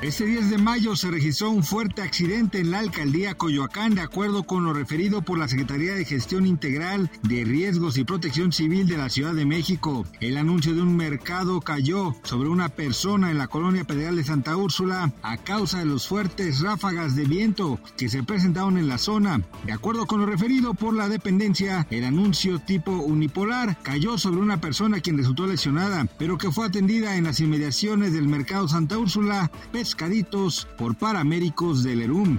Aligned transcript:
Este 0.00 0.26
10 0.26 0.50
de 0.50 0.58
mayo 0.58 0.94
se 0.94 1.10
registró 1.10 1.50
un 1.50 1.64
fuerte 1.64 2.02
accidente 2.02 2.60
en 2.60 2.70
la 2.70 2.78
alcaldía 2.78 3.34
Coyoacán, 3.34 3.96
de 3.96 4.00
acuerdo 4.00 4.44
con 4.44 4.62
lo 4.62 4.72
referido 4.72 5.22
por 5.22 5.40
la 5.40 5.48
Secretaría 5.48 5.92
de 5.94 6.04
Gestión 6.04 6.46
Integral 6.46 7.10
de 7.24 7.42
Riesgos 7.42 7.98
y 7.98 8.04
Protección 8.04 8.52
Civil 8.52 8.86
de 8.86 8.96
la 8.96 9.08
Ciudad 9.08 9.34
de 9.34 9.44
México. 9.44 10.06
El 10.20 10.36
anuncio 10.36 10.72
de 10.72 10.82
un 10.82 10.96
mercado 10.96 11.60
cayó 11.60 12.14
sobre 12.22 12.48
una 12.48 12.68
persona 12.68 13.32
en 13.32 13.38
la 13.38 13.48
colonia 13.48 13.82
Pedregal 13.82 14.14
de 14.14 14.22
Santa 14.22 14.56
Úrsula 14.56 15.12
a 15.22 15.36
causa 15.38 15.80
de 15.80 15.86
los 15.86 16.06
fuertes 16.06 16.60
ráfagas 16.60 17.16
de 17.16 17.24
viento 17.24 17.80
que 17.96 18.08
se 18.08 18.22
presentaron 18.22 18.78
en 18.78 18.86
la 18.86 18.98
zona. 18.98 19.42
De 19.66 19.72
acuerdo 19.72 20.06
con 20.06 20.20
lo 20.20 20.26
referido 20.26 20.74
por 20.74 20.94
la 20.94 21.08
dependencia, 21.08 21.88
el 21.90 22.04
anuncio 22.04 22.60
tipo 22.60 22.92
unipolar 22.92 23.76
cayó 23.82 24.16
sobre 24.16 24.40
una 24.40 24.60
persona 24.60 25.00
quien 25.00 25.18
resultó 25.18 25.48
lesionada, 25.48 26.06
pero 26.18 26.38
que 26.38 26.52
fue 26.52 26.66
atendida 26.66 27.16
en 27.16 27.24
las 27.24 27.40
inmediaciones 27.40 28.12
del 28.12 28.28
mercado 28.28 28.68
Santa 28.68 28.96
Úrsula, 28.96 29.50
pescaditos 29.88 30.68
por 30.76 30.94
paramédicos 30.94 31.82
del 31.82 32.02
ERUM. 32.02 32.38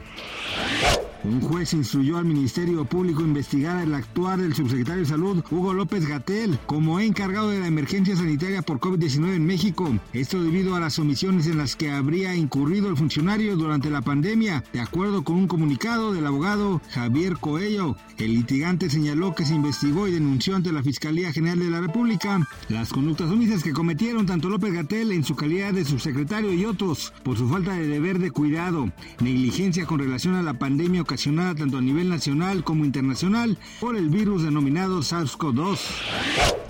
Un 1.25 1.41
juez 1.41 1.73
instruyó 1.73 2.17
al 2.17 2.23
Ministerio 2.23 2.85
Público 2.85 3.21
investigar 3.21 3.83
el 3.83 3.93
actuar 3.93 4.39
del 4.39 4.55
subsecretario 4.55 5.01
de 5.01 5.09
Salud, 5.09 5.43
Hugo 5.51 5.73
López 5.73 6.07
Gatel, 6.07 6.57
como 6.65 7.01
encargado 7.01 7.49
de 7.49 7.59
la 7.59 7.67
emergencia 7.67 8.15
sanitaria 8.15 8.61
por 8.61 8.79
COVID-19 8.79 9.35
en 9.35 9.45
México. 9.45 9.93
Esto 10.13 10.41
debido 10.41 10.75
a 10.75 10.79
las 10.79 10.97
omisiones 10.97 11.47
en 11.47 11.57
las 11.57 11.75
que 11.75 11.91
habría 11.91 12.35
incurrido 12.35 12.89
el 12.89 12.95
funcionario 12.95 13.57
durante 13.57 13.89
la 13.89 14.01
pandemia, 14.01 14.63
de 14.71 14.79
acuerdo 14.79 15.25
con 15.25 15.35
un 15.35 15.47
comunicado 15.47 16.13
del 16.13 16.25
abogado 16.25 16.81
Javier 16.91 17.37
Coello. 17.37 17.97
El 18.17 18.35
litigante 18.35 18.89
señaló 18.89 19.35
que 19.35 19.45
se 19.45 19.55
investigó 19.55 20.07
y 20.07 20.13
denunció 20.13 20.55
ante 20.55 20.71
la 20.71 20.83
Fiscalía 20.83 21.33
General 21.33 21.59
de 21.59 21.69
la 21.69 21.81
República 21.81 22.47
las 22.69 22.93
conductas 22.93 23.29
omisas 23.29 23.63
que 23.63 23.73
cometieron 23.73 24.25
tanto 24.25 24.47
López 24.47 24.73
Gatel 24.73 25.11
en 25.11 25.25
su 25.25 25.35
calidad 25.35 25.73
de 25.73 25.83
subsecretario 25.83 26.53
y 26.53 26.65
otros 26.65 27.13
por 27.23 27.37
su 27.37 27.49
falta 27.49 27.73
de 27.73 27.87
deber 27.87 28.19
de 28.19 28.31
cuidado, 28.31 28.89
negligencia 29.19 29.85
con 29.85 29.99
relación 29.99 30.35
a 30.35 30.43
la 30.43 30.53
pandemia 30.53 31.03
ocasionada 31.09 31.55
tanto 31.55 31.79
a 31.79 31.81
nivel 31.81 32.07
nacional 32.07 32.63
como 32.63 32.85
internacional 32.85 33.57
por 33.79 33.95
el 33.95 34.09
virus 34.09 34.43
denominado 34.43 34.99
SARS-CoV-2. 34.99 35.79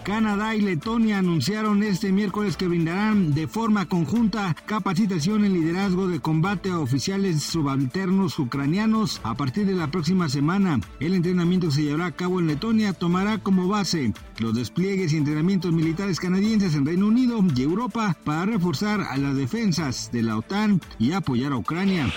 Canadá 0.04 0.56
y 0.56 0.62
Letonia 0.62 1.20
anunciaron 1.20 1.84
este 1.84 2.12
miércoles 2.14 2.56
que 2.56 2.68
brindarán 2.68 3.34
de 3.34 3.48
forma 3.48 3.88
conjunta 3.88 4.56
capacitación 4.66 5.44
en 5.44 5.54
liderazgo 5.54 6.08
de 6.08 6.22
combate 6.22 6.70
a 6.70 6.80
oficiales 6.80 7.44
subalternos 7.44 8.40
ucranianos 8.40 9.20
a 9.24 9.36
partir 9.36 9.66
de 9.66 9.76
la 9.76 9.92
próxima 9.92 10.30
semana. 10.30 10.80
El 11.02 11.14
entrenamiento 11.14 11.68
que 11.68 11.74
se 11.74 11.84
llevará 11.84 12.08
a 12.08 12.12
cabo 12.14 12.40
en 12.40 12.48
Letonia 12.48 12.94
tomará 12.94 13.40
como 13.40 13.68
base 13.68 14.14
los 14.40 14.56
despliegues 14.56 15.12
y 15.12 15.18
entrenamientos 15.18 15.74
militares 15.74 16.20
canadienses 16.20 16.76
en 16.76 16.86
Reino 16.86 17.08
Unido 17.08 17.40
y 17.56 17.62
Europa 17.62 18.16
para 18.24 18.46
reforzar 18.46 19.02
a 19.02 19.18
las 19.18 19.36
defensas 19.36 20.12
de 20.12 20.24
la 20.24 20.38
OTAN 20.38 20.82
y 20.98 21.12
apoyar 21.12 21.52
a 21.52 21.58
Ucrania. 21.58 22.08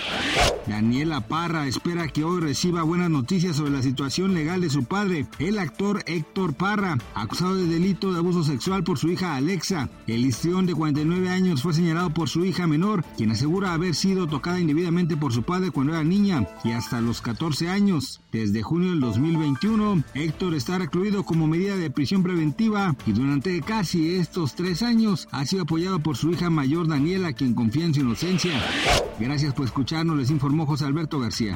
Daniela 0.65 1.27
Parra 1.27 1.67
espera 1.67 2.07
que 2.13 2.23
hoy 2.23 2.39
reciba 2.39 2.83
buenas 2.83 3.09
noticias 3.09 3.55
sobre 3.55 3.71
la 3.71 3.81
situación 3.81 4.35
legal 4.35 4.61
de 4.61 4.69
su 4.69 4.83
padre, 4.83 5.25
el 5.39 5.57
actor 5.57 6.03
Héctor 6.05 6.53
Parra, 6.53 6.97
acusado 7.15 7.55
de 7.55 7.65
delito 7.65 8.11
de 8.11 8.19
abuso 8.19 8.43
sexual 8.43 8.83
por 8.83 8.99
su 8.99 9.09
hija 9.09 9.35
Alexa. 9.35 9.89
El 10.05 10.25
histrión 10.25 10.67
de 10.67 10.75
49 10.75 11.29
años 11.29 11.63
fue 11.63 11.73
señalado 11.73 12.11
por 12.11 12.29
su 12.29 12.45
hija 12.45 12.67
menor, 12.67 13.03
quien 13.17 13.31
asegura 13.31 13.73
haber 13.73 13.95
sido 13.95 14.27
tocada 14.27 14.59
indebidamente 14.59 15.17
por 15.17 15.33
su 15.33 15.43
padre 15.43 15.71
cuando 15.71 15.93
era 15.93 16.03
niña 16.03 16.47
y 16.63 16.71
hasta 16.71 17.01
los 17.01 17.21
14 17.21 17.69
años. 17.69 18.21
Desde 18.31 18.61
junio 18.61 18.91
del 18.91 18.99
2021, 18.99 20.03
Héctor 20.13 20.53
está 20.53 20.77
recluido 20.77 21.23
como 21.23 21.47
medida 21.47 21.75
de 21.75 21.89
prisión 21.89 22.21
preventiva 22.21 22.95
y 23.07 23.11
durante 23.11 23.59
casi 23.61 24.15
estos 24.15 24.53
tres 24.55 24.83
años 24.83 25.27
ha 25.31 25.45
sido 25.45 25.63
apoyado 25.63 25.99
por 25.99 26.15
su 26.15 26.31
hija 26.31 26.49
mayor 26.49 26.87
Daniela, 26.87 27.33
quien 27.33 27.55
confía 27.55 27.85
en 27.85 27.93
su 27.93 28.01
inocencia. 28.01 28.53
Gracias 29.19 29.53
por 29.53 29.65
escucharnos, 29.65 30.17
les 30.17 30.29
informó 30.29 30.65
José 30.65 30.85
Alberto 30.85 31.19
García. 31.19 31.55